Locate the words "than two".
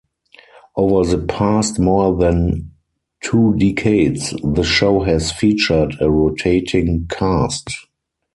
2.17-3.53